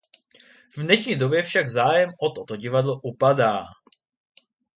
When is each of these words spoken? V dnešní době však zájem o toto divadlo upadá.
V 0.77 0.81
dnešní 0.83 1.15
době 1.15 1.43
však 1.43 1.69
zájem 1.69 2.09
o 2.17 2.29
toto 2.31 2.55
divadlo 2.55 2.99
upadá. 3.03 3.65